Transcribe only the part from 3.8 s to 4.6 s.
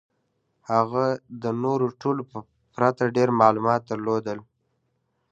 درلودل